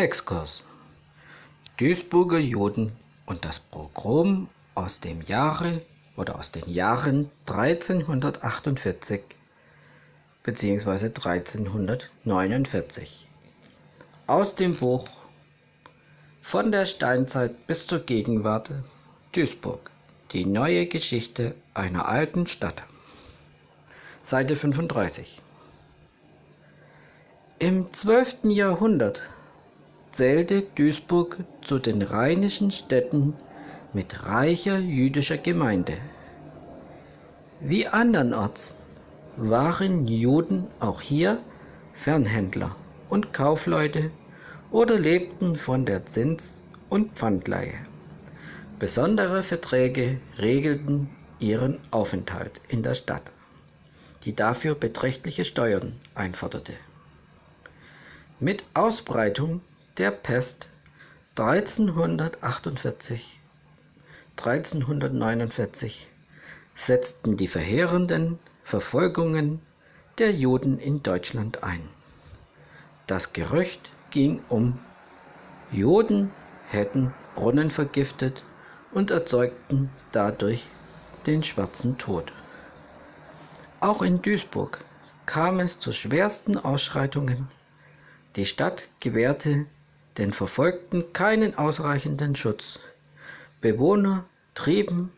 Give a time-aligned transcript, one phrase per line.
[0.00, 0.64] Exkurs
[1.76, 2.92] Duisburger Juden
[3.26, 5.82] und das Pogrom aus dem Jahre
[6.16, 9.20] oder aus den Jahren 1348
[10.42, 11.04] bzw.
[11.04, 13.28] 1349
[14.26, 15.06] aus dem Buch
[16.40, 18.70] Von der Steinzeit bis zur Gegenwart
[19.32, 19.90] Duisburg
[20.32, 22.84] die neue Geschichte einer alten Stadt
[24.22, 25.42] Seite 35
[27.58, 28.44] Im 12.
[28.44, 29.20] Jahrhundert
[30.12, 33.34] zählte Duisburg zu den rheinischen Städten
[33.92, 35.98] mit reicher jüdischer Gemeinde.
[37.60, 38.74] Wie andernorts
[39.36, 41.38] waren Juden auch hier
[41.94, 42.76] Fernhändler
[43.08, 44.10] und Kaufleute
[44.70, 47.74] oder lebten von der Zins- und Pfandleihe.
[48.78, 53.30] Besondere Verträge regelten ihren Aufenthalt in der Stadt,
[54.24, 56.74] die dafür beträchtliche Steuern einforderte.
[58.38, 59.60] Mit Ausbreitung
[60.00, 60.70] der Pest
[61.36, 63.38] 1348
[64.38, 66.08] 1349
[66.74, 69.60] setzten die verheerenden Verfolgungen
[70.16, 71.86] der Juden in Deutschland ein.
[73.06, 74.78] Das Gerücht ging um,
[75.70, 76.30] Juden
[76.70, 78.42] hätten Brunnen vergiftet
[78.92, 80.66] und erzeugten dadurch
[81.26, 82.32] den schwarzen Tod.
[83.80, 84.82] Auch in Duisburg
[85.26, 87.48] kam es zu schwersten Ausschreitungen.
[88.36, 89.66] Die Stadt gewährte
[90.18, 92.78] den Verfolgten keinen ausreichenden Schutz.
[93.60, 95.12] Bewohner trieben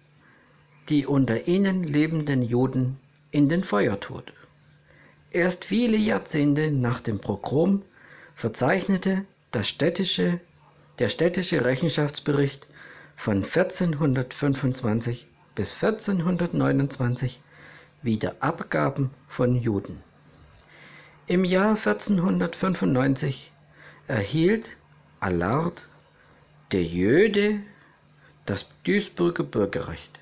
[0.89, 2.98] die unter ihnen lebenden Juden
[3.31, 4.33] in den Feuertod.
[5.31, 7.83] Erst viele Jahrzehnte nach dem Pogrom
[8.35, 9.25] verzeichnete
[9.63, 10.41] städtische,
[10.98, 12.67] der städtische Rechenschaftsbericht
[13.17, 17.41] von 1425 bis 1429
[18.03, 20.03] wieder Abgaben von Juden.
[21.27, 23.53] Im Jahr 1495
[24.09, 24.77] erhielt
[25.23, 25.87] Allard
[26.73, 27.61] der Jöde
[28.45, 30.19] das Duisburger Bürgerrecht.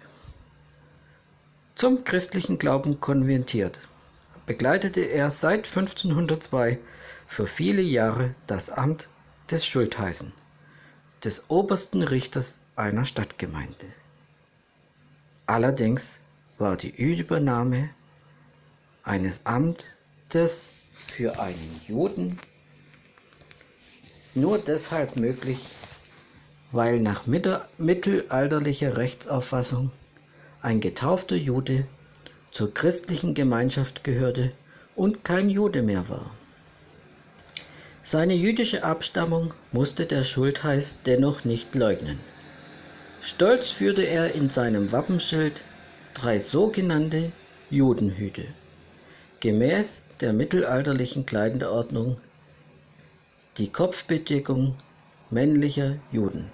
[1.75, 3.81] Zum christlichen Glauben konvertiert,
[4.45, 6.79] begleitete er seit 1502
[7.27, 9.09] für viele Jahre das Amt
[9.51, 10.35] des Schultheißen,
[11.25, 13.87] des obersten Richters einer Stadtgemeinde.
[15.47, 16.21] Allerdings
[16.59, 17.89] war die Übernahme
[19.03, 22.39] eines Amtes für einen Juden
[24.35, 25.67] nur deshalb möglich,
[26.73, 29.91] weil nach mittelalterlicher Rechtsauffassung
[30.63, 31.87] ein getaufter Jude
[32.51, 34.53] zur christlichen Gemeinschaft gehörte
[34.95, 36.31] und kein Jude mehr war.
[38.03, 42.19] Seine jüdische Abstammung musste der Schultheiß dennoch nicht leugnen.
[43.23, 45.65] Stolz führte er in seinem Wappenschild
[46.15, 47.33] drei sogenannte
[47.69, 48.45] Judenhüte,
[49.41, 52.17] gemäß der mittelalterlichen Kleiderordnung
[53.61, 54.75] die Kopfbedeckung
[55.29, 56.51] männlicher Juden.